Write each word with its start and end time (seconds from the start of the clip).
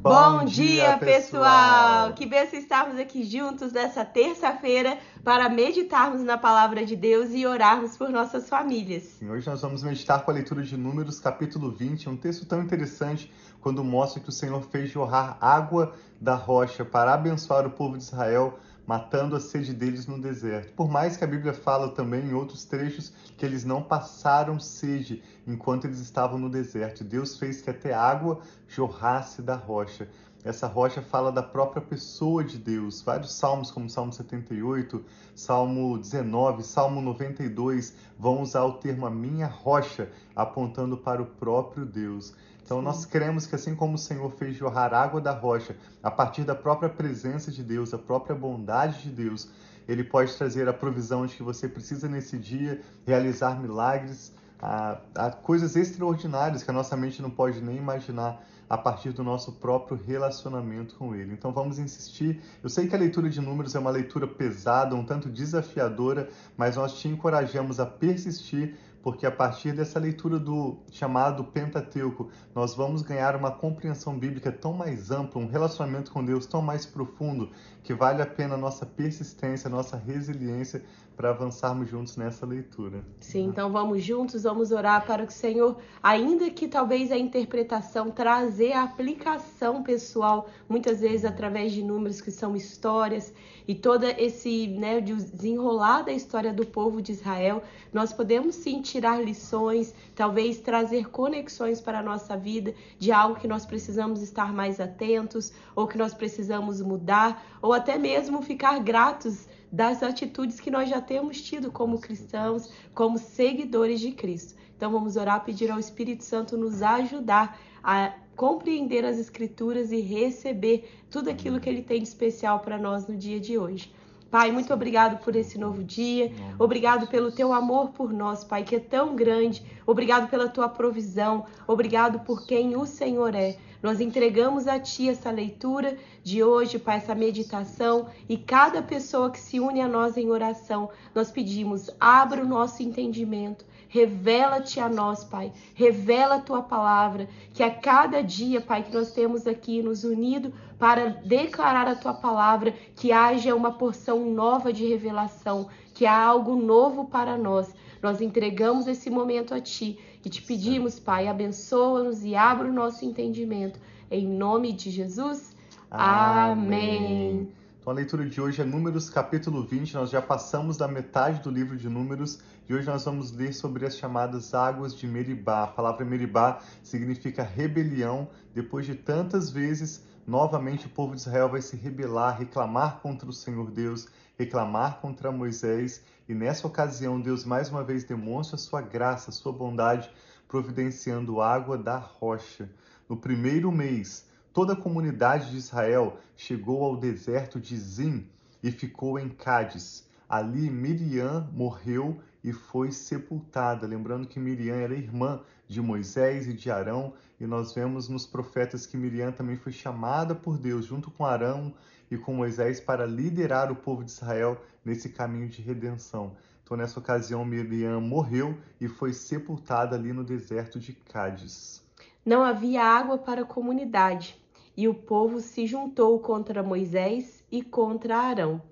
Bom, 0.00 0.44
dia, 0.44 0.96
pessoal! 0.96 2.12
Que 2.12 2.24
benção 2.24 2.56
estarmos 2.56 3.00
aqui 3.00 3.24
juntos 3.24 3.72
nessa 3.72 4.04
terça-feira 4.04 4.96
para 5.24 5.48
meditarmos 5.48 6.22
na 6.22 6.38
palavra 6.38 6.86
de 6.86 6.94
Deus 6.94 7.30
e 7.32 7.44
orarmos 7.44 7.96
por 7.96 8.08
nossas 8.08 8.48
famílias. 8.48 9.02
Sim, 9.18 9.28
hoje 9.28 9.48
nós 9.48 9.60
vamos 9.60 9.82
meditar 9.82 10.24
com 10.24 10.30
a 10.30 10.34
leitura 10.34 10.62
de 10.62 10.76
Números, 10.76 11.18
capítulo 11.18 11.72
20, 11.72 12.08
um 12.08 12.16
texto 12.16 12.46
tão 12.46 12.62
interessante 12.62 13.32
quando 13.60 13.82
mostra 13.82 14.22
que 14.22 14.28
o 14.28 14.32
Senhor 14.32 14.62
fez 14.70 14.88
jorrar 14.88 15.36
água 15.40 15.92
da 16.20 16.36
rocha 16.36 16.84
para 16.84 17.12
abençoar 17.12 17.66
o 17.66 17.70
povo 17.70 17.98
de 17.98 18.04
Israel 18.04 18.56
matando 18.88 19.36
a 19.36 19.40
sede 19.40 19.74
deles 19.74 20.06
no 20.06 20.18
deserto. 20.18 20.72
Por 20.72 20.88
mais 20.88 21.14
que 21.14 21.22
a 21.22 21.26
Bíblia 21.26 21.52
fala 21.52 21.90
também 21.90 22.24
em 22.24 22.32
outros 22.32 22.64
trechos 22.64 23.12
que 23.36 23.44
eles 23.44 23.62
não 23.62 23.82
passaram 23.82 24.58
sede 24.58 25.22
enquanto 25.46 25.84
eles 25.84 25.98
estavam 25.98 26.38
no 26.38 26.48
deserto. 26.48 27.04
Deus 27.04 27.36
fez 27.36 27.60
que 27.60 27.68
até 27.68 27.92
água 27.92 28.40
jorrasse 28.66 29.42
da 29.42 29.54
rocha. 29.54 30.08
Essa 30.42 30.66
rocha 30.66 31.02
fala 31.02 31.30
da 31.30 31.42
própria 31.42 31.82
pessoa 31.82 32.42
de 32.42 32.56
Deus. 32.56 33.02
Vários 33.02 33.34
salmos, 33.34 33.70
como 33.70 33.90
Salmo 33.90 34.10
78, 34.10 35.04
Salmo 35.34 35.98
19, 35.98 36.62
Salmo 36.62 37.02
92, 37.02 37.94
vão 38.18 38.40
usar 38.40 38.64
o 38.64 38.74
termo 38.74 39.04
a 39.04 39.10
minha 39.10 39.48
rocha, 39.48 40.10
apontando 40.34 40.96
para 40.96 41.20
o 41.20 41.26
próprio 41.26 41.84
Deus. 41.84 42.32
Então, 42.68 42.82
nós 42.82 43.06
cremos 43.06 43.46
que 43.46 43.54
assim 43.54 43.74
como 43.74 43.94
o 43.94 43.98
Senhor 43.98 44.30
fez 44.32 44.54
jorrar 44.54 44.92
água 44.92 45.22
da 45.22 45.32
rocha, 45.32 45.74
a 46.02 46.10
partir 46.10 46.44
da 46.44 46.54
própria 46.54 46.90
presença 46.90 47.50
de 47.50 47.62
Deus, 47.62 47.94
a 47.94 47.98
própria 47.98 48.36
bondade 48.36 49.04
de 49.04 49.08
Deus, 49.08 49.48
Ele 49.88 50.04
pode 50.04 50.36
trazer 50.36 50.68
a 50.68 50.72
provisão 50.74 51.24
de 51.24 51.34
que 51.34 51.42
você 51.42 51.66
precisa 51.66 52.06
nesse 52.10 52.36
dia, 52.36 52.82
realizar 53.06 53.58
milagres, 53.58 54.34
a, 54.60 54.98
a 55.14 55.30
coisas 55.30 55.76
extraordinárias 55.76 56.62
que 56.62 56.70
a 56.70 56.74
nossa 56.74 56.94
mente 56.94 57.22
não 57.22 57.30
pode 57.30 57.62
nem 57.62 57.78
imaginar 57.78 58.44
a 58.68 58.76
partir 58.76 59.12
do 59.12 59.24
nosso 59.24 59.52
próprio 59.52 59.98
relacionamento 60.06 60.94
com 60.96 61.14
Ele. 61.14 61.32
Então 61.32 61.50
vamos 61.52 61.78
insistir. 61.78 62.42
Eu 62.62 62.68
sei 62.68 62.86
que 62.86 62.94
a 62.94 62.98
leitura 62.98 63.30
de 63.30 63.40
números 63.40 63.74
é 63.74 63.78
uma 63.78 63.88
leitura 63.88 64.26
pesada, 64.26 64.94
um 64.94 65.06
tanto 65.06 65.30
desafiadora, 65.30 66.28
mas 66.54 66.76
nós 66.76 66.98
te 66.98 67.08
encorajamos 67.08 67.80
a 67.80 67.86
persistir 67.86 68.76
porque 69.08 69.24
a 69.24 69.30
partir 69.30 69.72
dessa 69.72 69.98
leitura 69.98 70.38
do 70.38 70.76
chamado 70.90 71.42
Pentateuco, 71.42 72.28
nós 72.54 72.74
vamos 72.74 73.00
ganhar 73.00 73.34
uma 73.34 73.50
compreensão 73.50 74.18
bíblica 74.18 74.52
tão 74.52 74.74
mais 74.74 75.10
ampla, 75.10 75.40
um 75.40 75.46
relacionamento 75.46 76.12
com 76.12 76.22
Deus 76.22 76.44
tão 76.44 76.60
mais 76.60 76.84
profundo, 76.84 77.48
que 77.82 77.94
vale 77.94 78.20
a 78.20 78.26
pena 78.26 78.52
a 78.52 78.58
nossa 78.58 78.84
persistência, 78.84 79.66
a 79.66 79.70
nossa 79.70 79.96
resiliência 79.96 80.84
para 81.16 81.30
avançarmos 81.30 81.88
juntos 81.88 82.16
nessa 82.16 82.46
leitura. 82.46 83.02
Sim, 83.18 83.46
então 83.46 83.72
vamos 83.72 84.04
juntos, 84.04 84.44
vamos 84.44 84.70
orar 84.70 85.04
para 85.04 85.26
que 85.26 85.32
o 85.32 85.34
Senhor, 85.34 85.76
ainda 86.00 86.48
que 86.50 86.68
talvez 86.68 87.10
a 87.10 87.18
interpretação 87.18 88.10
trazer 88.10 88.72
a 88.74 88.84
aplicação 88.84 89.82
pessoal, 89.82 90.48
muitas 90.68 91.00
vezes 91.00 91.24
através 91.24 91.72
de 91.72 91.82
números 91.82 92.20
que 92.20 92.30
são 92.30 92.54
histórias 92.54 93.32
e 93.66 93.74
toda 93.74 94.10
esse, 94.12 94.68
né, 94.68 95.00
desenrolar 95.00 96.02
da 96.02 96.12
história 96.12 96.52
do 96.52 96.64
povo 96.64 97.02
de 97.02 97.10
Israel, 97.10 97.64
nós 97.92 98.12
podemos 98.12 98.54
sim 98.54 98.80
tirar 98.98 99.24
lições, 99.24 99.94
talvez 100.12 100.58
trazer 100.58 101.08
conexões 101.08 101.80
para 101.80 102.00
a 102.00 102.02
nossa 102.02 102.36
vida 102.36 102.74
de 102.98 103.12
algo 103.12 103.38
que 103.38 103.46
nós 103.46 103.64
precisamos 103.64 104.20
estar 104.20 104.52
mais 104.52 104.80
atentos 104.80 105.52
ou 105.76 105.86
que 105.86 105.96
nós 105.96 106.12
precisamos 106.12 106.80
mudar 106.80 107.46
ou 107.62 107.72
até 107.72 107.96
mesmo 107.96 108.42
ficar 108.42 108.80
gratos 108.80 109.46
das 109.70 110.02
atitudes 110.02 110.58
que 110.58 110.68
nós 110.68 110.88
já 110.88 111.00
temos 111.00 111.40
tido 111.40 111.70
como 111.70 112.00
cristãos, 112.00 112.72
como 112.92 113.18
seguidores 113.18 114.00
de 114.00 114.10
Cristo. 114.10 114.56
Então 114.76 114.90
vamos 114.90 115.16
orar, 115.16 115.44
pedir 115.44 115.70
ao 115.70 115.78
Espírito 115.78 116.24
Santo 116.24 116.56
nos 116.56 116.82
ajudar 116.82 117.56
a 117.82 118.12
compreender 118.34 119.04
as 119.04 119.16
Escrituras 119.16 119.92
e 119.92 120.00
receber 120.00 120.90
tudo 121.08 121.30
aquilo 121.30 121.60
que 121.60 121.68
Ele 121.68 121.82
tem 121.82 122.02
de 122.02 122.08
especial 122.08 122.58
para 122.60 122.76
nós 122.76 123.06
no 123.06 123.16
dia 123.16 123.38
de 123.38 123.56
hoje. 123.56 123.92
Pai, 124.30 124.52
muito 124.52 124.74
obrigado 124.74 125.24
por 125.24 125.34
esse 125.34 125.58
novo 125.58 125.82
dia. 125.82 126.30
Obrigado 126.58 127.06
pelo 127.06 127.32
teu 127.32 127.50
amor 127.50 127.88
por 127.90 128.12
nós, 128.12 128.44
Pai, 128.44 128.62
que 128.62 128.76
é 128.76 128.80
tão 128.80 129.16
grande. 129.16 129.64
Obrigado 129.86 130.28
pela 130.28 130.48
tua 130.48 130.68
provisão. 130.68 131.46
Obrigado 131.66 132.20
por 132.20 132.46
quem 132.46 132.76
o 132.76 132.84
Senhor 132.84 133.34
é. 133.34 133.56
Nós 133.82 134.00
entregamos 134.00 134.66
a 134.66 134.78
Ti 134.78 135.08
essa 135.08 135.30
leitura 135.30 135.96
de 136.22 136.42
hoje, 136.42 136.78
Pai, 136.78 136.98
essa 136.98 137.14
meditação 137.14 138.08
e 138.28 138.36
cada 138.36 138.82
pessoa 138.82 139.30
que 139.30 139.40
se 139.40 139.60
une 139.60 139.80
a 139.80 139.88
nós 139.88 140.16
em 140.18 140.28
oração, 140.28 140.90
nós 141.14 141.30
pedimos, 141.30 141.88
abra 141.98 142.42
o 142.42 142.48
nosso 142.48 142.82
entendimento, 142.82 143.64
revela-te 143.88 144.78
a 144.80 144.88
nós, 144.88 145.24
Pai, 145.24 145.52
revela 145.74 146.34
a 146.34 146.40
Tua 146.40 146.60
palavra, 146.60 147.28
que 147.54 147.62
a 147.62 147.70
cada 147.70 148.20
dia, 148.20 148.60
Pai, 148.60 148.82
que 148.82 148.92
nós 148.92 149.12
temos 149.12 149.46
aqui 149.46 149.80
nos 149.80 150.04
unido 150.04 150.52
para 150.78 151.08
declarar 151.08 151.88
a 151.88 151.96
Tua 151.96 152.14
palavra, 152.14 152.72
que 152.94 153.10
haja 153.12 153.54
uma 153.54 153.72
porção 153.72 154.30
nova 154.30 154.72
de 154.72 154.86
revelação, 154.86 155.68
que 155.94 156.06
há 156.06 156.16
algo 156.16 156.54
novo 156.54 157.06
para 157.06 157.36
nós. 157.36 157.74
Nós 158.02 158.20
entregamos 158.20 158.86
esse 158.86 159.10
momento 159.10 159.52
a 159.54 159.60
Ti 159.60 159.98
e 160.24 160.28
te 160.30 160.40
pedimos, 160.42 161.00
Pai, 161.00 161.26
abençoa-nos 161.26 162.24
e 162.24 162.36
abra 162.36 162.68
o 162.68 162.72
nosso 162.72 163.04
entendimento. 163.04 163.80
Em 164.10 164.26
nome 164.26 164.72
de 164.72 164.90
Jesus. 164.90 165.56
Amém. 165.90 167.48
Então 167.80 167.92
a 167.92 167.96
leitura 167.96 168.28
de 168.28 168.40
hoje 168.40 168.60
é 168.60 168.64
Números 168.64 169.08
capítulo 169.08 169.64
20. 169.64 169.94
Nós 169.94 170.10
já 170.10 170.20
passamos 170.20 170.76
da 170.76 170.86
metade 170.86 171.40
do 171.40 171.50
livro 171.50 171.76
de 171.76 171.88
Números 171.88 172.38
e 172.68 172.74
hoje 172.74 172.86
nós 172.86 173.04
vamos 173.04 173.32
ler 173.32 173.54
sobre 173.54 173.86
as 173.86 173.96
chamadas 173.96 174.52
águas 174.52 174.94
de 174.94 175.06
Meribá. 175.06 175.64
A 175.64 175.66
palavra 175.68 176.04
Meribá 176.04 176.60
significa 176.82 177.42
rebelião. 177.42 178.28
Depois 178.54 178.84
de 178.84 178.94
tantas 178.94 179.50
vezes, 179.50 180.06
novamente 180.28 180.86
o 180.86 180.90
povo 180.90 181.14
de 181.14 181.22
Israel 181.22 181.48
vai 181.48 181.62
se 181.62 181.74
rebelar, 181.74 182.38
reclamar 182.38 183.00
contra 183.00 183.26
o 183.26 183.32
Senhor 183.32 183.70
Deus, 183.70 184.06
reclamar 184.38 185.00
contra 185.00 185.32
Moisés 185.32 186.04
e 186.28 186.34
nessa 186.34 186.66
ocasião, 186.66 187.18
Deus 187.18 187.46
mais 187.46 187.70
uma 187.70 187.82
vez 187.82 188.04
demonstra 188.04 188.58
sua 188.58 188.82
graça, 188.82 189.32
sua 189.32 189.50
bondade, 189.50 190.10
providenciando 190.46 191.40
água 191.40 191.78
da 191.78 191.96
rocha. 191.96 192.68
No 193.08 193.16
primeiro 193.16 193.72
mês, 193.72 194.28
toda 194.52 194.74
a 194.74 194.76
comunidade 194.76 195.50
de 195.50 195.56
Israel 195.56 196.18
chegou 196.36 196.84
ao 196.84 196.98
deserto 196.98 197.58
de 197.58 197.74
Zim 197.78 198.28
e 198.62 198.70
ficou 198.70 199.18
em 199.18 199.30
Cádiz. 199.30 200.06
Ali 200.28 200.68
Miriam 200.68 201.48
morreu 201.54 202.20
e 202.42 202.52
foi 202.52 202.90
sepultada. 202.90 203.86
Lembrando 203.86 204.26
que 204.26 204.38
Miriam 204.38 204.76
era 204.76 204.94
irmã 204.94 205.40
de 205.66 205.80
Moisés 205.82 206.48
e 206.48 206.52
de 206.52 206.70
Arão, 206.70 207.12
e 207.38 207.46
nós 207.46 207.74
vemos 207.74 208.08
nos 208.08 208.26
profetas 208.26 208.86
que 208.86 208.96
Miriam 208.96 209.32
também 209.32 209.56
foi 209.56 209.72
chamada 209.72 210.34
por 210.34 210.58
Deus, 210.58 210.86
junto 210.86 211.10
com 211.10 211.24
Arão 211.24 211.74
e 212.10 212.16
com 212.16 212.32
Moisés 212.32 212.80
para 212.80 213.04
liderar 213.04 213.70
o 213.70 213.76
povo 213.76 214.02
de 214.02 214.10
Israel 214.10 214.60
nesse 214.84 215.10
caminho 215.10 215.48
de 215.48 215.60
redenção. 215.60 216.36
Então, 216.64 216.76
nessa 216.76 216.98
ocasião, 216.98 217.44
Miriam 217.44 218.00
morreu 218.00 218.56
e 218.80 218.88
foi 218.88 219.12
sepultada 219.12 219.96
ali 219.96 220.12
no 220.12 220.24
deserto 220.24 220.78
de 220.78 220.92
Cádiz. 220.92 221.82
Não 222.24 222.42
havia 222.42 222.82
água 222.82 223.16
para 223.16 223.42
a 223.42 223.46
comunidade, 223.46 224.36
e 224.76 224.86
o 224.86 224.94
povo 224.94 225.40
se 225.40 225.66
juntou 225.66 226.18
contra 226.20 226.62
Moisés 226.62 227.42
e 227.50 227.62
contra 227.62 228.18
Arão. 228.18 228.62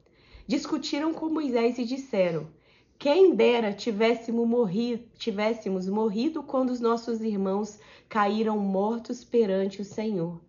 Discutiram 0.46 1.12
com 1.12 1.28
Moisés 1.28 1.78
e 1.78 1.84
disseram: 1.84 2.46
Quem 2.98 3.34
dera 3.34 3.74
tivéssemos 3.74 4.48
morrido, 4.48 5.04
tivéssemos 5.18 5.86
morrido 5.86 6.42
quando 6.42 6.70
os 6.70 6.80
nossos 6.80 7.20
irmãos 7.20 7.78
caíram 8.08 8.58
mortos 8.58 9.22
perante 9.22 9.82
o 9.82 9.84
Senhor. 9.84 10.40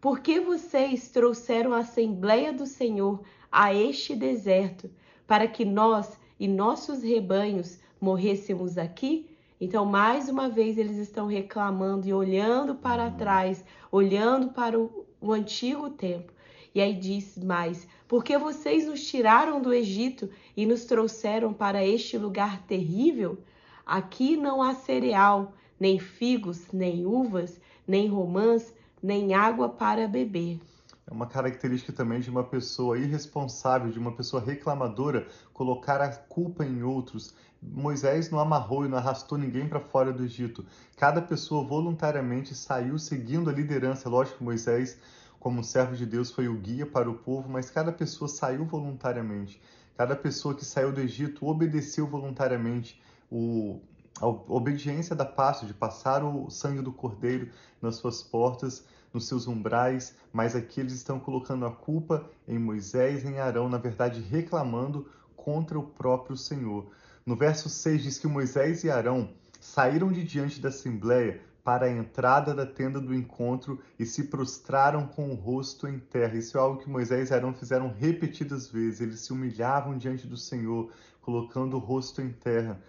Por 0.00 0.18
que 0.18 0.40
vocês 0.40 1.10
trouxeram 1.10 1.72
a 1.72 1.78
Assembleia 1.78 2.52
do 2.52 2.66
Senhor 2.66 3.22
a 3.50 3.72
este 3.72 4.16
deserto, 4.16 4.90
para 5.28 5.46
que 5.46 5.64
nós 5.64 6.18
e 6.40 6.48
nossos 6.48 7.04
rebanhos 7.04 7.78
morrêssemos 8.00 8.76
aqui? 8.76 9.30
Então, 9.60 9.86
mais 9.86 10.28
uma 10.28 10.48
vez, 10.48 10.76
eles 10.76 10.96
estão 10.96 11.28
reclamando 11.28 12.08
e 12.08 12.12
olhando 12.12 12.74
para 12.74 13.12
trás, 13.12 13.64
olhando 13.92 14.48
para 14.48 14.76
o, 14.76 15.06
o 15.20 15.32
antigo 15.32 15.88
tempo. 15.88 16.32
E 16.74 16.80
aí 16.80 16.94
diz 16.94 17.38
mais: 17.38 17.86
Porque 18.08 18.38
vocês 18.38 18.86
nos 18.86 19.04
tiraram 19.06 19.60
do 19.60 19.72
Egito 19.72 20.30
e 20.56 20.64
nos 20.66 20.84
trouxeram 20.84 21.52
para 21.52 21.84
este 21.84 22.16
lugar 22.16 22.62
terrível? 22.66 23.38
Aqui 23.84 24.36
não 24.36 24.62
há 24.62 24.74
cereal, 24.74 25.52
nem 25.78 25.98
figos, 25.98 26.70
nem 26.72 27.04
uvas, 27.04 27.60
nem 27.86 28.08
romãs, 28.08 28.74
nem 29.02 29.34
água 29.34 29.68
para 29.68 30.06
beber. 30.06 30.60
É 31.06 31.12
uma 31.12 31.26
característica 31.26 31.92
também 31.92 32.20
de 32.20 32.30
uma 32.30 32.44
pessoa 32.44 32.96
irresponsável, 32.96 33.90
de 33.90 33.98
uma 33.98 34.12
pessoa 34.12 34.40
reclamadora, 34.42 35.26
colocar 35.52 36.00
a 36.00 36.08
culpa 36.08 36.64
em 36.64 36.82
outros. 36.82 37.34
Moisés 37.60 38.30
não 38.30 38.38
amarrou 38.38 38.86
e 38.86 38.88
não 38.88 38.96
arrastou 38.96 39.36
ninguém 39.36 39.68
para 39.68 39.80
fora 39.80 40.12
do 40.12 40.24
Egito. 40.24 40.64
Cada 40.96 41.20
pessoa 41.20 41.66
voluntariamente 41.66 42.54
saiu 42.54 42.98
seguindo 42.98 43.50
a 43.50 43.52
liderança. 43.52 44.08
Lógico 44.08 44.38
que 44.38 44.44
Moisés, 44.44 44.98
como 45.42 45.64
servo 45.64 45.96
de 45.96 46.06
Deus, 46.06 46.30
foi 46.30 46.46
o 46.46 46.54
guia 46.54 46.86
para 46.86 47.10
o 47.10 47.14
povo, 47.14 47.48
mas 47.48 47.68
cada 47.68 47.90
pessoa 47.90 48.28
saiu 48.28 48.64
voluntariamente. 48.64 49.60
Cada 49.96 50.14
pessoa 50.14 50.54
que 50.54 50.64
saiu 50.64 50.92
do 50.92 51.00
Egito 51.00 51.44
obedeceu 51.44 52.06
voluntariamente. 52.06 53.02
O, 53.28 53.80
a 54.20 54.26
obediência 54.28 55.16
da 55.16 55.24
Páscoa, 55.24 55.66
de 55.66 55.74
passar 55.74 56.22
o 56.22 56.48
sangue 56.48 56.80
do 56.80 56.92
cordeiro 56.92 57.50
nas 57.80 57.96
suas 57.96 58.22
portas, 58.22 58.84
nos 59.12 59.26
seus 59.26 59.48
umbrais, 59.48 60.14
mas 60.32 60.54
aqui 60.54 60.78
eles 60.78 60.92
estão 60.92 61.18
colocando 61.18 61.66
a 61.66 61.72
culpa 61.72 62.30
em 62.46 62.56
Moisés 62.56 63.24
e 63.24 63.26
em 63.26 63.40
Arão, 63.40 63.68
na 63.68 63.78
verdade 63.78 64.20
reclamando 64.20 65.10
contra 65.34 65.76
o 65.76 65.82
próprio 65.82 66.36
Senhor. 66.36 66.86
No 67.26 67.34
verso 67.34 67.68
6 67.68 68.00
diz 68.00 68.16
que 68.16 68.28
Moisés 68.28 68.84
e 68.84 68.90
Arão 68.92 69.30
saíram 69.58 70.12
de 70.12 70.22
diante 70.22 70.60
da 70.60 70.68
assembleia 70.68 71.40
para 71.64 71.86
a 71.86 71.90
entrada 71.90 72.54
da 72.54 72.66
tenda 72.66 73.00
do 73.00 73.14
encontro 73.14 73.80
e 73.98 74.04
se 74.04 74.24
prostraram 74.24 75.06
com 75.06 75.30
o 75.30 75.34
rosto 75.34 75.86
em 75.86 75.98
terra. 75.98 76.36
Isso 76.36 76.58
é 76.58 76.60
algo 76.60 76.80
que 76.80 76.90
Moisés 76.90 77.30
e 77.30 77.34
Arão 77.34 77.54
fizeram 77.54 77.92
repetidas 77.92 78.68
vezes. 78.68 79.00
Eles 79.00 79.20
se 79.20 79.32
humilhavam 79.32 79.96
diante 79.96 80.26
do 80.26 80.36
Senhor, 80.36 80.90
colocando 81.20 81.76
o 81.76 81.80
rosto 81.80 82.20
em 82.20 82.30
terra. 82.30 82.80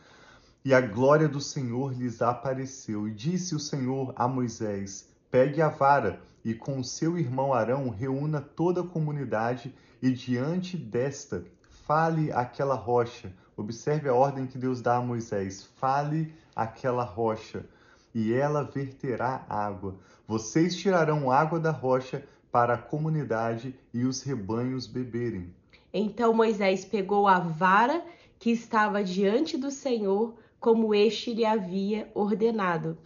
E 0.66 0.74
a 0.74 0.82
glória 0.82 1.28
do 1.28 1.40
Senhor 1.40 1.94
lhes 1.94 2.22
apareceu. 2.22 3.08
E 3.08 3.12
disse 3.12 3.54
o 3.54 3.60
Senhor 3.60 4.12
a 4.16 4.28
Moisés: 4.28 5.08
Pegue 5.30 5.62
a 5.62 5.70
vara 5.70 6.20
e 6.44 6.54
com 6.54 6.84
seu 6.84 7.18
irmão 7.18 7.54
Arão 7.54 7.90
reúna 7.90 8.42
toda 8.42 8.82
a 8.82 8.88
comunidade 8.88 9.74
e 10.02 10.12
diante 10.12 10.76
desta 10.78 11.46
fale 11.86 12.32
aquela 12.32 12.76
rocha. 12.76 13.32
Observe 13.56 14.10
a 14.10 14.16
ordem 14.16 14.48
que 14.48 14.58
Deus 14.58 14.82
dá 14.82 14.96
a 14.96 15.02
Moisés: 15.02 15.70
fale 15.76 16.34
aquela 16.56 17.04
rocha 17.04 17.66
e 18.14 18.34
ela 18.34 18.64
verterá 18.64 19.46
água. 19.50 19.96
Vocês 20.28 20.76
tirarão 20.76 21.32
água 21.32 21.60
da 21.60 21.72
rocha 21.72 22.24
para 22.52 22.76
a 22.76 22.78
comunidade 22.78 23.76
e 23.94 24.06
os 24.06 24.22
rebanhos 24.22 24.86
beberem. 24.86 25.54
Então 25.94 26.34
Moisés 26.34 26.86
pegou 26.86 27.28
a 27.28 27.40
vara 27.40 28.04
que 28.40 28.52
estava 28.52 29.04
diante 29.04 29.58
do 29.58 29.72
Senhor, 29.72 30.36
como 30.60 30.94
este 30.94 31.34
lhe 31.34 31.46
havia 31.46 32.12
ordenado. 32.14 32.98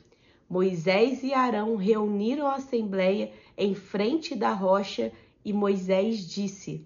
Moisés 0.50 1.24
e 1.24 1.34
Arão 1.34 1.76
reuniram 1.76 2.48
a 2.48 2.56
assembleia 2.56 3.32
em 3.58 3.76
frente 3.76 4.36
da 4.36 4.54
rocha 4.54 5.12
e 5.44 5.52
Moisés 5.52 6.20
disse: 6.20 6.86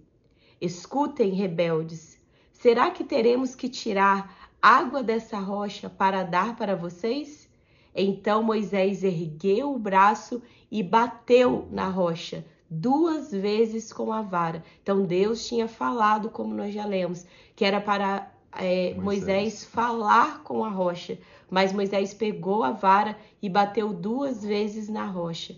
Escutem, 0.59 1.31
rebeldes, 1.31 2.19
será 2.51 2.89
que 2.89 3.03
teremos 3.03 3.53
que 3.55 3.69
tirar 3.69 4.51
água 4.61 5.03
dessa 5.03 5.37
rocha 5.39 5.89
para 5.89 6.23
dar 6.23 6.55
para 6.55 6.75
vocês? 6.75 7.49
Então 7.95 8.41
Moisés 8.41 9.03
ergueu 9.03 9.73
o 9.73 9.79
braço 9.79 10.41
e 10.71 10.81
bateu 10.81 11.67
na 11.71 11.89
rocha 11.89 12.45
duas 12.71 13.29
vezes 13.31 13.91
com 13.91 14.13
a 14.13 14.21
vara. 14.21 14.63
Então 14.81 15.03
Deus 15.05 15.45
tinha 15.45 15.67
falado, 15.67 16.29
como 16.29 16.53
nós 16.53 16.73
já 16.73 16.85
lemos, 16.85 17.25
que 17.53 17.65
era 17.65 17.81
para 17.81 18.31
é, 18.53 18.93
Moisés. 18.93 19.03
Moisés 19.03 19.65
falar 19.65 20.41
com 20.43 20.63
a 20.63 20.69
rocha. 20.69 21.19
Mas 21.49 21.73
Moisés 21.73 22.13
pegou 22.13 22.63
a 22.63 22.71
vara 22.71 23.17
e 23.41 23.49
bateu 23.49 23.91
duas 23.91 24.41
vezes 24.41 24.87
na 24.87 25.05
rocha. 25.05 25.53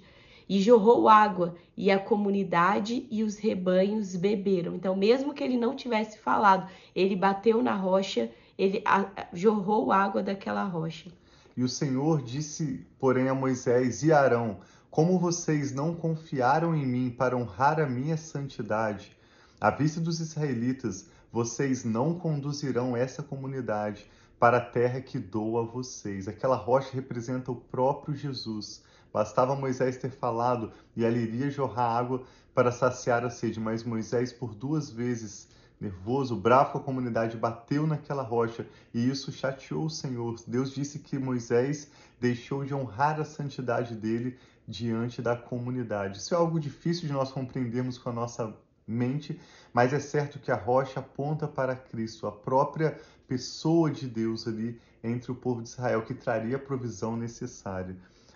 E 0.49 0.59
jorrou 0.59 1.07
água, 1.07 1.55
e 1.77 1.89
a 1.89 1.99
comunidade 1.99 3.07
e 3.09 3.23
os 3.23 3.37
rebanhos 3.37 4.15
beberam. 4.15 4.75
Então, 4.75 4.95
mesmo 4.95 5.33
que 5.33 5.43
ele 5.43 5.57
não 5.57 5.75
tivesse 5.75 6.17
falado, 6.17 6.69
ele 6.95 7.15
bateu 7.15 7.63
na 7.63 7.75
rocha, 7.75 8.29
ele 8.57 8.81
a, 8.85 9.05
jorrou 9.31 9.91
água 9.91 10.21
daquela 10.21 10.63
rocha. 10.63 11.11
E 11.55 11.63
o 11.63 11.69
Senhor 11.69 12.21
disse, 12.21 12.85
porém, 12.99 13.29
a 13.29 13.33
Moisés 13.33 14.01
e 14.03 14.11
Arão: 14.11 14.59
Como 14.89 15.19
vocês 15.19 15.71
não 15.71 15.93
confiaram 15.93 16.75
em 16.75 16.85
mim 16.85 17.09
para 17.09 17.37
honrar 17.37 17.79
a 17.79 17.85
minha 17.85 18.17
santidade, 18.17 19.15
à 19.61 19.69
vista 19.69 20.01
dos 20.01 20.19
israelitas, 20.19 21.07
vocês 21.31 21.83
não 21.83 22.17
conduzirão 22.17 22.97
essa 22.97 23.23
comunidade 23.23 24.05
para 24.39 24.57
a 24.57 24.61
terra 24.61 24.99
que 24.99 25.17
dou 25.17 25.57
a 25.57 25.63
vocês. 25.63 26.27
Aquela 26.27 26.55
rocha 26.55 26.89
representa 26.91 27.51
o 27.51 27.55
próprio 27.55 28.15
Jesus. 28.15 28.83
Bastava 29.13 29.55
Moisés 29.55 29.95
ter 29.95 30.11
falado 30.11 30.71
e 30.95 31.05
ali 31.05 31.21
iria 31.21 31.49
jorrar 31.49 31.97
água 31.97 32.23
para 32.53 32.71
saciar 32.71 33.23
a 33.23 33.29
sede, 33.29 33.59
mas 33.59 33.83
Moisés 33.83 34.33
por 34.33 34.53
duas 34.53 34.89
vezes 34.89 35.47
nervoso, 35.83 36.35
bravo 36.35 36.71
com 36.71 36.77
a 36.77 36.81
comunidade, 36.81 37.37
bateu 37.37 37.85
naquela 37.85 38.23
rocha 38.23 38.65
e 38.93 39.07
isso 39.07 39.31
chateou 39.31 39.85
o 39.85 39.89
Senhor. 39.89 40.35
Deus 40.47 40.73
disse 40.73 40.99
que 40.99 41.19
Moisés 41.19 41.89
deixou 42.19 42.63
de 42.63 42.73
honrar 42.73 43.19
a 43.19 43.25
santidade 43.25 43.95
dele 43.95 44.37
diante 44.67 45.21
da 45.21 45.35
comunidade. 45.35 46.19
Isso 46.19 46.33
é 46.33 46.37
algo 46.37 46.59
difícil 46.59 47.07
de 47.07 47.13
nós 47.13 47.31
compreendermos 47.31 47.97
com 47.97 48.09
a 48.09 48.13
nossa 48.13 48.55
mente, 48.87 49.39
mas 49.73 49.93
é 49.93 49.99
certo 49.99 50.39
que 50.39 50.51
a 50.51 50.55
rocha 50.55 50.99
aponta 50.99 51.47
para 51.47 51.75
Cristo, 51.75 52.27
a 52.27 52.31
própria 52.31 52.97
pessoa 53.27 53.91
de 53.91 54.07
Deus 54.07 54.47
ali 54.47 54.79
entre 55.03 55.31
o 55.31 55.35
povo 55.35 55.61
de 55.61 55.69
Israel, 55.69 56.03
que 56.03 56.13
traria 56.13 56.55
a 56.55 56.59
provisão 56.59 57.17
necessária. 57.17 57.95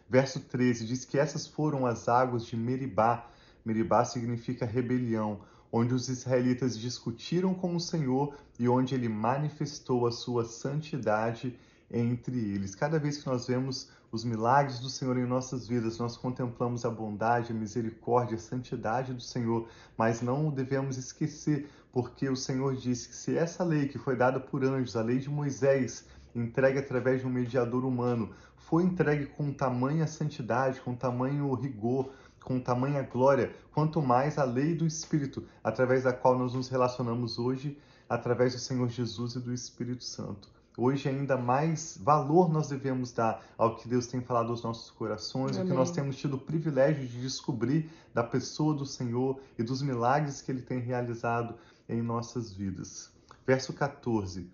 Verso 0.09 0.39
13 0.39 0.85
diz 0.85 1.05
que 1.05 1.17
essas 1.17 1.47
foram 1.47 1.85
as 1.85 2.07
águas 2.07 2.45
de 2.45 2.55
Meribá. 2.55 3.29
Meribá 3.65 4.05
significa 4.05 4.65
rebelião 4.65 5.41
onde 5.71 5.93
os 5.93 6.09
israelitas 6.09 6.77
discutiram 6.77 7.53
com 7.53 7.75
o 7.75 7.79
Senhor 7.79 8.35
e 8.59 8.67
onde 8.67 8.95
ele 8.95 9.09
manifestou 9.09 10.07
a 10.07 10.11
sua 10.11 10.45
santidade 10.45 11.57
entre 11.91 12.37
eles. 12.37 12.75
Cada 12.75 12.99
vez 12.99 13.17
que 13.17 13.27
nós 13.27 13.47
vemos 13.47 13.89
os 14.11 14.23
milagres 14.23 14.79
do 14.79 14.89
Senhor 14.89 15.17
em 15.17 15.25
nossas 15.25 15.67
vidas, 15.67 15.97
nós 15.97 16.15
contemplamos 16.15 16.85
a 16.85 16.89
bondade, 16.89 17.51
a 17.51 17.55
misericórdia, 17.55 18.35
a 18.35 18.39
santidade 18.39 19.13
do 19.13 19.21
Senhor, 19.21 19.67
mas 19.97 20.21
não 20.21 20.49
devemos 20.49 20.97
esquecer, 20.97 21.69
porque 21.91 22.29
o 22.29 22.35
Senhor 22.35 22.75
disse 22.75 23.09
que 23.09 23.15
se 23.15 23.37
essa 23.37 23.63
lei 23.63 23.87
que 23.87 23.97
foi 23.97 24.15
dada 24.15 24.39
por 24.39 24.63
anjos, 24.63 24.95
a 24.95 25.01
lei 25.01 25.19
de 25.19 25.29
Moisés, 25.29 26.05
entregue 26.33 26.79
através 26.79 27.21
de 27.21 27.27
um 27.27 27.29
mediador 27.29 27.83
humano, 27.83 28.31
foi 28.55 28.83
entregue 28.83 29.27
com 29.27 29.51
tamanha 29.51 30.07
santidade, 30.07 30.81
com 30.81 30.95
tamanho 30.95 31.53
rigor, 31.53 32.11
com 32.47 32.61
tamanha 32.61 33.01
glória, 33.01 33.53
quanto 33.73 34.01
mais 34.01 34.37
a 34.37 34.45
lei 34.45 34.73
do 34.73 34.87
Espírito, 34.87 35.43
através 35.61 36.05
da 36.05 36.13
qual 36.13 36.39
nós 36.39 36.53
nos 36.53 36.69
relacionamos 36.69 37.37
hoje, 37.37 37.77
através 38.07 38.53
do 38.53 38.59
Senhor 38.59 38.87
Jesus 38.87 39.35
e 39.35 39.39
do 39.41 39.53
Espírito 39.53 40.05
Santo. 40.05 40.49
Hoje, 40.77 41.09
ainda 41.09 41.35
mais 41.35 41.99
valor 42.01 42.49
nós 42.49 42.69
devemos 42.69 43.11
dar 43.11 43.43
ao 43.57 43.75
que 43.75 43.89
Deus 43.89 44.07
tem 44.07 44.21
falado 44.21 44.51
aos 44.51 44.63
nossos 44.63 44.89
corações, 44.91 45.57
Amém. 45.57 45.65
o 45.65 45.69
que 45.69 45.77
nós 45.77 45.91
temos 45.91 46.15
tido 46.15 46.35
o 46.35 46.39
privilégio 46.39 47.05
de 47.05 47.19
descobrir 47.19 47.89
da 48.13 48.23
pessoa 48.23 48.73
do 48.73 48.85
Senhor 48.85 49.41
e 49.59 49.61
dos 49.61 49.81
milagres 49.81 50.41
que 50.41 50.49
Ele 50.49 50.61
tem 50.61 50.79
realizado 50.79 51.53
em 51.89 52.01
nossas 52.01 52.53
vidas. 52.53 53.11
Verso 53.45 53.73
14. 53.73 54.49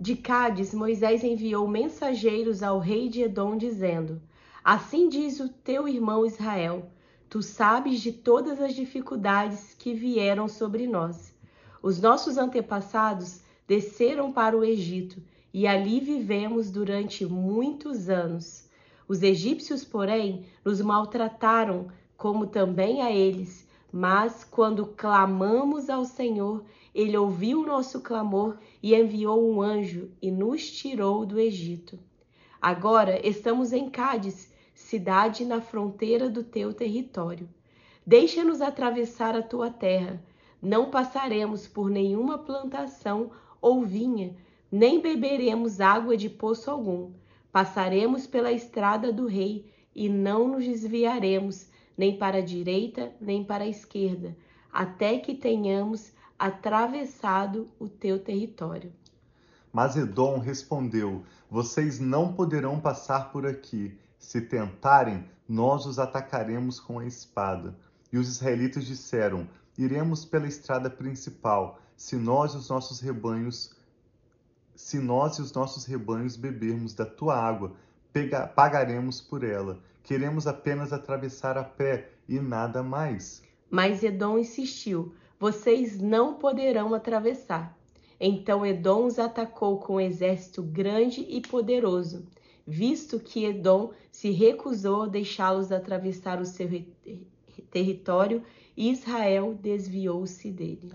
De 0.00 0.16
Cádiz, 0.16 0.72
Moisés 0.72 1.22
enviou 1.22 1.68
mensageiros 1.68 2.62
ao 2.62 2.78
rei 2.78 3.10
de 3.10 3.20
Edom, 3.20 3.54
dizendo: 3.54 4.22
Assim 4.64 5.10
diz 5.10 5.40
o 5.40 5.48
teu 5.50 5.86
irmão 5.86 6.24
Israel 6.24 6.90
Tu 7.34 7.42
sabes 7.42 8.00
de 8.00 8.12
todas 8.12 8.60
as 8.60 8.76
dificuldades 8.76 9.74
que 9.76 9.92
vieram 9.92 10.46
sobre 10.46 10.86
nós. 10.86 11.34
Os 11.82 12.00
nossos 12.00 12.38
antepassados 12.38 13.40
desceram 13.66 14.30
para 14.30 14.56
o 14.56 14.62
Egito 14.62 15.20
e 15.52 15.66
ali 15.66 15.98
vivemos 15.98 16.70
durante 16.70 17.26
muitos 17.26 18.08
anos. 18.08 18.70
Os 19.08 19.20
egípcios, 19.20 19.84
porém, 19.84 20.46
nos 20.64 20.80
maltrataram, 20.80 21.88
como 22.16 22.46
também 22.46 23.02
a 23.02 23.10
eles. 23.10 23.66
Mas 23.90 24.44
quando 24.44 24.86
clamamos 24.86 25.90
ao 25.90 26.04
Senhor, 26.04 26.64
ele 26.94 27.16
ouviu 27.16 27.62
o 27.62 27.66
nosso 27.66 28.00
clamor 28.00 28.58
e 28.80 28.94
enviou 28.94 29.44
um 29.44 29.60
anjo 29.60 30.08
e 30.22 30.30
nos 30.30 30.70
tirou 30.70 31.26
do 31.26 31.40
Egito. 31.40 31.98
Agora 32.62 33.26
estamos 33.26 33.72
em 33.72 33.90
Cádiz 33.90 34.53
cidade 34.84 35.46
na 35.46 35.62
fronteira 35.62 36.28
do 36.28 36.44
teu 36.44 36.74
território. 36.74 37.48
Deixa-nos 38.06 38.60
atravessar 38.60 39.34
a 39.34 39.42
tua 39.42 39.70
terra. 39.70 40.22
Não 40.60 40.90
passaremos 40.90 41.66
por 41.66 41.88
nenhuma 41.88 42.36
plantação 42.36 43.30
ou 43.62 43.82
vinha, 43.82 44.36
nem 44.70 45.00
beberemos 45.00 45.80
água 45.80 46.18
de 46.18 46.28
poço 46.28 46.70
algum. 46.70 47.12
Passaremos 47.50 48.26
pela 48.26 48.52
estrada 48.52 49.10
do 49.10 49.26
rei 49.26 49.72
e 49.94 50.08
não 50.08 50.48
nos 50.48 50.64
desviaremos 50.64 51.66
nem 51.96 52.18
para 52.18 52.38
a 52.38 52.42
direita 52.42 53.10
nem 53.18 53.42
para 53.42 53.64
a 53.64 53.68
esquerda, 53.68 54.36
até 54.70 55.18
que 55.18 55.34
tenhamos 55.34 56.12
atravessado 56.38 57.70
o 57.78 57.88
teu 57.88 58.18
território. 58.18 58.92
Mas 59.72 59.96
Edom 59.96 60.38
respondeu: 60.38 61.24
Vocês 61.48 61.98
não 61.98 62.34
poderão 62.34 62.78
passar 62.78 63.32
por 63.32 63.46
aqui. 63.46 63.96
Se 64.24 64.40
tentarem, 64.40 65.22
nós 65.46 65.84
os 65.84 65.98
atacaremos 65.98 66.80
com 66.80 66.98
a 66.98 67.06
espada. 67.06 67.76
E 68.10 68.16
os 68.16 68.26
israelitas 68.26 68.86
disseram: 68.86 69.46
Iremos 69.76 70.24
pela 70.24 70.48
estrada 70.48 70.88
principal, 70.88 71.78
se 71.94 72.16
nós 72.16 72.54
e 72.54 72.56
os 72.56 72.70
nossos 72.70 73.00
rebanhos 73.00 73.76
se 74.74 74.98
nós 74.98 75.36
e 75.36 75.42
os 75.42 75.52
nossos 75.52 75.84
rebanhos 75.84 76.36
bebermos 76.36 76.94
da 76.94 77.04
tua 77.04 77.36
água, 77.36 77.76
pega, 78.12 78.46
pagaremos 78.46 79.20
por 79.20 79.44
ela. 79.44 79.78
Queremos 80.02 80.46
apenas 80.46 80.92
atravessar 80.92 81.56
a 81.58 81.62
pé 81.62 82.10
e 82.26 82.40
nada 82.40 82.82
mais. 82.82 83.42
Mas 83.70 84.02
Edom 84.02 84.38
insistiu: 84.38 85.14
Vocês 85.38 86.00
não 86.00 86.34
poderão 86.34 86.94
atravessar. 86.94 87.78
Então 88.18 88.64
Edom 88.64 89.04
os 89.04 89.18
atacou 89.18 89.78
com 89.78 89.96
um 89.96 90.00
exército 90.00 90.62
grande 90.62 91.20
e 91.20 91.42
poderoso 91.42 92.26
visto 92.66 93.20
que 93.20 93.44
Edom 93.44 93.92
se 94.10 94.30
recusou 94.30 95.02
a 95.02 95.08
deixá-los 95.08 95.70
atravessar 95.70 96.40
o 96.40 96.46
seu 96.46 96.68
território 97.70 98.42
Israel 98.76 99.54
desviou-se 99.60 100.50
dele. 100.50 100.92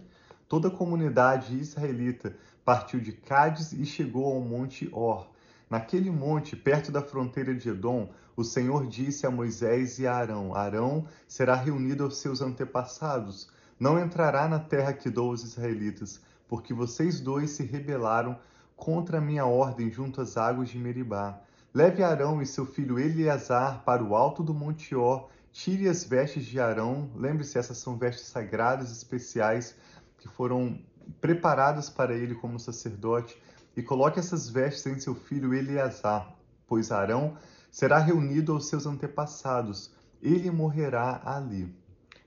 Toda 0.47 0.67
a 0.67 0.71
comunidade 0.71 1.57
israelita 1.57 2.35
partiu 2.65 2.99
de 2.99 3.13
Cádiz 3.13 3.71
e 3.71 3.85
chegou 3.85 4.25
ao 4.25 4.41
monte 4.41 4.89
Or. 4.91 5.29
Naquele 5.69 6.09
monte, 6.09 6.55
perto 6.55 6.91
da 6.91 7.01
fronteira 7.01 7.53
de 7.53 7.69
Edom, 7.69 8.09
o 8.35 8.43
Senhor 8.43 8.87
disse 8.87 9.27
a 9.27 9.31
Moisés 9.31 9.99
e 9.99 10.07
a 10.07 10.15
Arão: 10.15 10.55
Arão 10.55 11.05
será 11.27 11.55
reunido 11.55 12.03
aos 12.03 12.17
seus 12.17 12.41
antepassados. 12.41 13.49
Não 13.79 13.99
entrará 14.03 14.47
na 14.47 14.59
terra 14.59 14.91
que 14.91 15.09
dou 15.09 15.29
aos 15.29 15.43
israelitas, 15.43 16.19
porque 16.47 16.73
vocês 16.73 17.21
dois 17.21 17.51
se 17.51 17.63
rebelaram 17.63 18.37
contra 18.75 19.19
a 19.19 19.21
minha 19.21 19.45
ordem 19.45 19.91
junto 19.91 20.19
às 20.19 20.35
águas 20.35 20.69
de 20.69 20.77
Meribá. 20.77 21.39
Leve 21.73 22.01
Arão 22.01 22.41
e 22.41 22.45
seu 22.47 22.65
filho 22.65 22.97
Eleazar 22.97 23.83
para 23.83 24.03
o 24.03 24.15
alto 24.15 24.41
do 24.41 24.55
Monte 24.55 24.95
Or, 24.95 25.29
tire 25.51 25.87
as 25.87 26.03
vestes 26.03 26.45
de 26.45 26.59
Arão, 26.59 27.11
lembre-se, 27.15 27.59
essas 27.59 27.77
são 27.77 27.95
vestes 27.95 28.25
sagradas 28.25 28.91
especiais 28.91 29.75
que 30.17 30.27
foram 30.27 30.79
preparadas 31.21 31.87
para 31.87 32.15
ele 32.15 32.33
como 32.33 32.59
sacerdote, 32.59 33.39
e 33.77 33.83
coloque 33.83 34.19
essas 34.19 34.49
vestes 34.49 34.87
em 34.87 34.99
seu 34.99 35.13
filho 35.13 35.53
Eleazar, 35.53 36.35
pois 36.67 36.91
Arão 36.91 37.37
será 37.71 37.99
reunido 37.99 38.51
aos 38.51 38.67
seus 38.67 38.87
antepassados, 38.87 39.93
ele 40.21 40.49
morrerá 40.49 41.21
ali. 41.23 41.71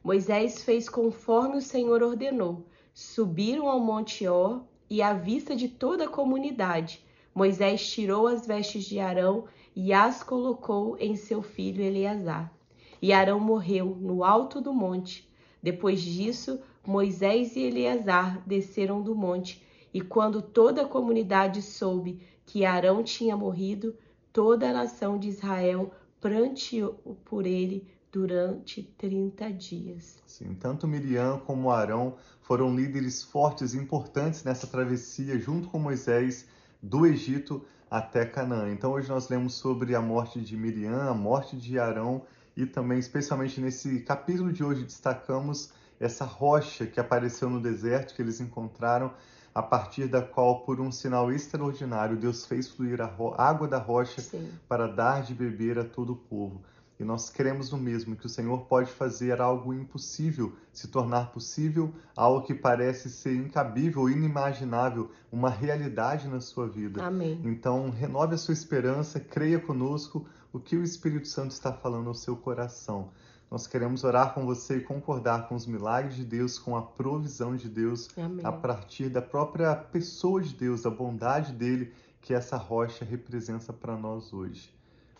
Moisés 0.04 0.62
fez 0.62 0.88
conforme 0.88 1.56
o 1.56 1.62
Senhor 1.62 2.02
ordenou. 2.02 2.66
Subiram 2.94 3.68
ao 3.68 3.80
Monte 3.80 4.26
Or 4.26 4.64
e 4.88 5.02
à 5.02 5.14
vista 5.14 5.54
de 5.56 5.68
toda 5.68 6.04
a 6.04 6.08
comunidade, 6.08 7.04
Moisés 7.34 7.88
tirou 7.90 8.26
as 8.26 8.46
vestes 8.46 8.84
de 8.84 8.98
Arão 8.98 9.44
e 9.74 9.92
as 9.92 10.22
colocou 10.22 10.96
em 10.98 11.16
seu 11.16 11.42
filho 11.42 11.82
Eleazar. 11.82 12.52
E 13.00 13.12
Arão 13.12 13.40
morreu 13.40 13.96
no 14.00 14.22
alto 14.22 14.60
do 14.60 14.72
monte. 14.72 15.28
Depois 15.62 16.00
disso, 16.00 16.60
Moisés 16.86 17.56
e 17.56 17.60
Eleazar 17.60 18.42
desceram 18.46 19.00
do 19.00 19.14
monte, 19.14 19.64
e 19.94 20.00
quando 20.00 20.42
toda 20.42 20.82
a 20.82 20.88
comunidade 20.88 21.62
soube 21.62 22.20
que 22.44 22.64
Arão 22.64 23.02
tinha 23.02 23.36
morrido, 23.36 23.94
toda 24.32 24.68
a 24.68 24.72
nação 24.72 25.18
de 25.18 25.28
Israel 25.28 25.90
pranteou 26.20 26.94
por 27.24 27.46
ele 27.46 27.86
durante 28.10 28.82
30 28.82 29.52
dias. 29.52 30.22
Sim, 30.26 30.54
tanto 30.54 30.86
Miriam 30.86 31.40
como 31.46 31.70
Arão 31.70 32.16
foram 32.42 32.74
líderes 32.74 33.22
fortes 33.22 33.72
e 33.72 33.78
importantes 33.78 34.44
nessa 34.44 34.66
travessia 34.66 35.38
junto 35.38 35.68
com 35.68 35.78
Moisés 35.78 36.46
do 36.82 37.06
Egito 37.06 37.64
até 37.90 38.26
Canaã. 38.26 38.72
Então 38.72 38.92
hoje 38.92 39.08
nós 39.08 39.28
lemos 39.28 39.54
sobre 39.54 39.94
a 39.94 40.00
morte 40.00 40.40
de 40.40 40.56
Miriam, 40.56 41.10
a 41.10 41.14
morte 41.14 41.56
de 41.56 41.78
Arão 41.78 42.22
e 42.56 42.66
também 42.66 42.98
especialmente 42.98 43.60
nesse 43.60 44.00
capítulo 44.00 44.52
de 44.52 44.64
hoje 44.64 44.82
destacamos 44.82 45.72
essa 46.00 46.24
rocha 46.24 46.84
que 46.84 46.98
apareceu 46.98 47.48
no 47.48 47.60
deserto 47.60 48.14
que 48.14 48.20
eles 48.20 48.40
encontraram, 48.40 49.12
a 49.54 49.62
partir 49.62 50.08
da 50.08 50.20
qual, 50.20 50.60
por 50.60 50.80
um 50.80 50.90
sinal 50.90 51.30
extraordinário, 51.30 52.16
Deus 52.16 52.46
fez 52.46 52.68
fluir 52.68 53.00
a 53.00 53.14
água 53.36 53.68
da 53.68 53.78
rocha 53.78 54.20
Sim. 54.20 54.50
para 54.66 54.88
dar 54.88 55.22
de 55.22 55.34
beber 55.34 55.78
a 55.78 55.84
todo 55.84 56.14
o 56.14 56.16
povo. 56.16 56.62
E 57.02 57.04
nós 57.04 57.28
cremos 57.28 57.68
no 57.72 57.78
mesmo, 57.78 58.14
que 58.14 58.26
o 58.26 58.28
Senhor 58.28 58.60
pode 58.66 58.88
fazer 58.88 59.40
algo 59.40 59.74
impossível 59.74 60.52
se 60.72 60.86
tornar 60.86 61.32
possível, 61.32 61.92
algo 62.16 62.46
que 62.46 62.54
parece 62.54 63.10
ser 63.10 63.34
incabível, 63.34 64.08
inimaginável, 64.08 65.10
uma 65.30 65.50
realidade 65.50 66.28
na 66.28 66.40
sua 66.40 66.68
vida. 66.68 67.04
Amém. 67.04 67.40
Então, 67.44 67.90
renove 67.90 68.36
a 68.36 68.38
sua 68.38 68.54
esperança, 68.54 69.18
creia 69.18 69.58
conosco 69.58 70.24
o 70.52 70.60
que 70.60 70.76
o 70.76 70.84
Espírito 70.84 71.26
Santo 71.26 71.50
está 71.50 71.72
falando 71.72 72.06
ao 72.06 72.14
seu 72.14 72.36
coração. 72.36 73.10
Nós 73.50 73.66
queremos 73.66 74.04
orar 74.04 74.32
com 74.32 74.46
você 74.46 74.76
e 74.76 74.80
concordar 74.80 75.48
com 75.48 75.56
os 75.56 75.66
milagres 75.66 76.14
de 76.14 76.24
Deus, 76.24 76.56
com 76.56 76.76
a 76.76 76.82
provisão 76.82 77.56
de 77.56 77.68
Deus, 77.68 78.08
Amém. 78.16 78.46
a 78.46 78.52
partir 78.52 79.08
da 79.08 79.20
própria 79.20 79.74
pessoa 79.74 80.40
de 80.40 80.54
Deus, 80.54 80.82
da 80.82 80.90
bondade 80.90 81.52
dele, 81.52 81.92
que 82.20 82.32
essa 82.32 82.56
rocha 82.56 83.04
representa 83.04 83.72
para 83.72 83.96
nós 83.96 84.32
hoje. 84.32 84.72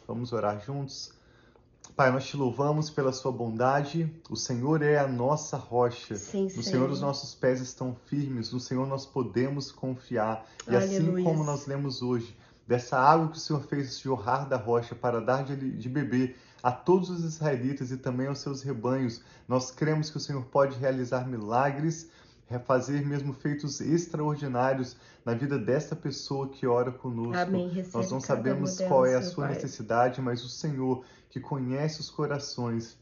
Vamos 0.07 0.33
orar 0.33 0.65
juntos? 0.65 1.21
Pai, 1.95 2.11
nós 2.11 2.25
te 2.25 2.37
louvamos 2.39 2.89
pela 2.89 3.13
sua 3.13 3.31
bondade. 3.31 4.11
O 4.31 4.37
Senhor 4.37 4.83
é 4.83 4.99
a 4.99 5.07
nossa 5.07 5.59
rocha. 5.59 6.17
Sim, 6.17 6.45
no 6.45 6.51
Senhor. 6.51 6.65
Senhor 6.65 6.91
os 6.91 7.01
nossos 7.03 7.35
pés 7.35 7.61
estão 7.61 7.95
firmes. 8.07 8.51
No 8.51 8.59
Senhor 8.59 8.87
nós 8.87 9.05
podemos 9.05 9.71
confiar. 9.71 10.47
E 10.67 10.75
assim 10.75 10.97
Aleluia. 10.97 11.15
assim 11.15 11.25
como 11.25 11.45
nós 11.45 11.67
lemos 11.67 12.01
hoje, 12.01 12.35
dessa 12.67 12.99
água 12.99 13.29
que 13.29 13.37
o 13.37 13.41
Senhor 13.41 13.63
fez 13.65 13.99
jorrar 14.01 14.49
da 14.49 14.57
rocha 14.57 14.95
para 14.95 15.21
dar 15.21 15.45
de, 15.45 15.55
de 15.57 15.89
beber 15.89 16.37
a 16.63 16.73
todos 16.73 17.11
os 17.11 17.25
israelitas 17.25 17.91
e 17.91 17.99
também 17.99 18.27
aos 18.27 18.39
seus 18.39 18.63
rebanhos. 18.63 19.21
Nós 19.47 19.71
cremos 19.71 20.09
que 20.09 20.17
o 20.17 20.21
Senhor 20.21 20.43
pode 20.45 20.79
realizar 20.79 21.29
milagres, 21.29 22.09
fazer 22.59 23.05
mesmo 23.07 23.33
feitos 23.33 23.81
extraordinários 23.81 24.97
na 25.25 25.35
vida 25.35 25.59
desta 25.59 25.95
pessoa 25.95 26.49
que 26.49 26.67
ora 26.67 26.91
conosco. 26.91 27.37
Amém. 27.37 27.71
Nós 27.93 28.11
não 28.11 28.21
sabemos 28.21 28.79
qual 28.81 29.07
é 29.07 29.15
a 29.15 29.23
sua 29.23 29.47
pai. 29.47 29.55
necessidade, 29.55 30.21
mas 30.21 30.45
o 30.45 30.49
Senhor, 30.49 31.05
que 31.31 31.41
conhece 31.41 32.01
os 32.01 32.11
corações, 32.11 32.97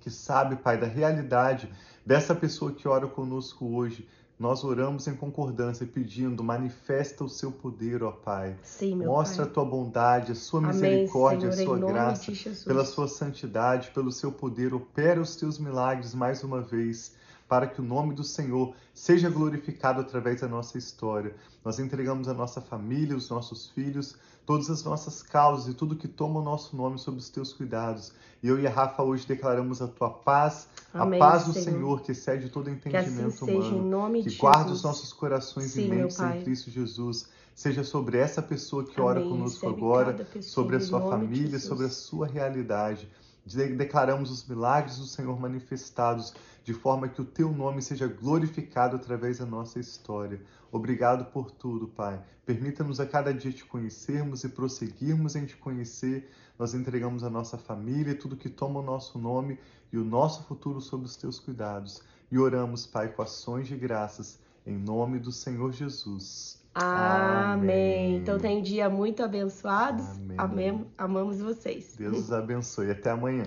que 0.00 0.10
sabe, 0.10 0.56
Pai, 0.56 0.78
da 0.78 0.86
realidade 0.86 1.70
dessa 2.04 2.34
pessoa 2.34 2.72
que 2.72 2.88
ora 2.88 3.06
conosco 3.06 3.66
hoje, 3.66 4.08
nós 4.38 4.64
oramos 4.64 5.06
em 5.06 5.14
concordância, 5.14 5.86
pedindo, 5.86 6.42
manifesta 6.42 7.22
o 7.22 7.28
seu 7.28 7.52
poder, 7.52 8.02
ó 8.02 8.10
Pai. 8.10 8.56
Sim, 8.62 8.96
Mostra 8.96 9.44
pai. 9.44 9.50
a 9.50 9.54
tua 9.54 9.64
bondade, 9.66 10.32
a 10.32 10.34
sua 10.34 10.60
Amém, 10.60 10.72
misericórdia, 10.72 11.52
Senhor, 11.52 11.74
a 11.74 11.78
sua 11.78 11.92
graça, 11.92 12.32
pela 12.64 12.84
sua 12.86 13.06
santidade, 13.06 13.90
pelo 13.90 14.10
seu 14.10 14.32
poder. 14.32 14.72
Opera 14.72 15.20
os 15.20 15.36
teus 15.36 15.58
milagres 15.58 16.14
mais 16.14 16.42
uma 16.42 16.62
vez 16.62 17.14
para 17.50 17.66
que 17.66 17.80
o 17.80 17.84
nome 17.84 18.14
do 18.14 18.22
Senhor 18.22 18.72
seja 18.94 19.28
glorificado 19.28 20.00
através 20.00 20.40
da 20.40 20.46
nossa 20.46 20.78
história. 20.78 21.34
Nós 21.64 21.80
entregamos 21.80 22.28
a 22.28 22.32
nossa 22.32 22.60
família, 22.60 23.16
os 23.16 23.28
nossos 23.28 23.66
filhos, 23.70 24.14
todas 24.46 24.70
as 24.70 24.84
nossas 24.84 25.20
causas 25.20 25.66
e 25.66 25.74
tudo 25.74 25.96
que 25.96 26.06
toma 26.06 26.38
o 26.38 26.44
nosso 26.44 26.76
nome 26.76 26.96
sob 26.96 27.18
os 27.18 27.28
teus 27.28 27.52
cuidados. 27.52 28.12
E 28.40 28.46
eu 28.46 28.60
e 28.60 28.68
a 28.68 28.70
Rafa 28.70 29.02
hoje 29.02 29.26
declaramos 29.26 29.82
a 29.82 29.88
tua 29.88 30.10
paz, 30.10 30.68
Amém, 30.94 31.20
a 31.20 31.26
paz 31.26 31.44
do 31.46 31.52
Senhor. 31.52 31.64
Senhor 31.64 32.02
que 32.02 32.12
excede 32.12 32.50
todo 32.50 32.70
entendimento 32.70 33.44
que 33.44 33.50
assim 33.50 33.74
humano, 33.74 34.22
que 34.22 34.36
guarda 34.36 34.62
Jesus. 34.62 34.78
os 34.78 34.84
nossos 34.84 35.12
corações 35.12 35.72
Sim, 35.72 35.86
e 35.86 35.88
mentes 35.88 36.20
em 36.20 36.42
Cristo 36.44 36.70
Jesus. 36.70 37.28
Seja 37.52 37.82
sobre 37.82 38.16
essa 38.16 38.40
pessoa 38.40 38.84
que 38.84 39.00
ora 39.00 39.20
conosco 39.20 39.68
agora, 39.68 40.24
sobre 40.40 40.76
a 40.76 40.80
sua 40.80 41.00
família, 41.00 41.58
sobre 41.58 41.86
a 41.86 41.90
sua 41.90 42.28
realidade. 42.28 43.08
Declaramos 43.44 44.30
os 44.30 44.46
milagres 44.46 44.98
do 44.98 45.06
Senhor 45.06 45.38
manifestados, 45.40 46.34
de 46.62 46.74
forma 46.74 47.08
que 47.08 47.20
o 47.20 47.24
teu 47.24 47.50
nome 47.50 47.80
seja 47.82 48.06
glorificado 48.06 48.96
através 48.96 49.38
da 49.38 49.46
nossa 49.46 49.80
história. 49.80 50.40
Obrigado 50.70 51.24
por 51.32 51.50
tudo, 51.50 51.88
Pai. 51.88 52.22
Permita-nos 52.44 53.00
a 53.00 53.06
cada 53.06 53.32
dia 53.32 53.52
te 53.52 53.64
conhecermos 53.64 54.44
e 54.44 54.48
prosseguirmos 54.48 55.36
em 55.36 55.46
te 55.46 55.56
conhecer. 55.56 56.30
Nós 56.58 56.74
entregamos 56.74 57.24
a 57.24 57.30
nossa 57.30 57.56
família, 57.56 58.14
tudo 58.14 58.36
que 58.36 58.48
toma 58.48 58.80
o 58.80 58.84
nosso 58.84 59.18
nome 59.18 59.58
e 59.92 59.98
o 59.98 60.04
nosso 60.04 60.44
futuro 60.44 60.80
sob 60.80 61.04
os 61.04 61.16
teus 61.16 61.40
cuidados. 61.40 62.02
E 62.30 62.38
oramos, 62.38 62.86
Pai, 62.86 63.08
com 63.08 63.22
ações 63.22 63.66
de 63.66 63.76
graças, 63.76 64.38
em 64.66 64.76
nome 64.76 65.18
do 65.18 65.32
Senhor 65.32 65.72
Jesus. 65.72 66.59
Amém. 66.74 67.72
Amém. 67.72 68.16
Então 68.16 68.38
tem 68.38 68.58
um 68.58 68.62
dia 68.62 68.88
muito 68.88 69.22
abençoado. 69.22 70.02
Amém. 70.02 70.36
Amém. 70.38 70.86
Amamos 70.96 71.40
vocês. 71.40 71.96
Deus 71.96 72.18
os 72.18 72.32
abençoe. 72.32 72.90
Até 72.90 73.10
amanhã. 73.10 73.38